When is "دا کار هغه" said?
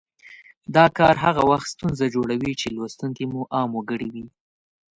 0.75-1.41